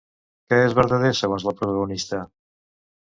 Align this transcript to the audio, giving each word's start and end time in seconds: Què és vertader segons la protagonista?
Què 0.53 0.57
és 0.69 0.77
vertader 0.79 1.11
segons 1.19 1.45
la 1.49 1.55
protagonista? 1.61 2.23